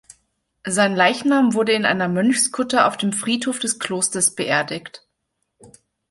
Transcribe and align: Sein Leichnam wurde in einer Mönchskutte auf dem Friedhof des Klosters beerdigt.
Sein 0.65 0.95
Leichnam 0.95 1.53
wurde 1.53 1.73
in 1.73 1.85
einer 1.85 2.07
Mönchskutte 2.07 2.85
auf 2.87 2.97
dem 2.97 3.13
Friedhof 3.13 3.59
des 3.59 3.77
Klosters 3.77 4.33
beerdigt. 4.33 5.07